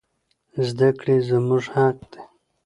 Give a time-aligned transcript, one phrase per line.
[0.67, 2.21] زدکړي زموږ حق دي